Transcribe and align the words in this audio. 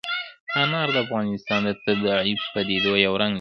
انار 0.61 0.87
د 0.95 0.97
افغانستان 1.05 1.59
د 1.65 1.69
طبیعي 1.83 2.33
پدیدو 2.53 2.93
یو 3.05 3.13
رنګ 3.21 3.27
دی. 3.27 3.29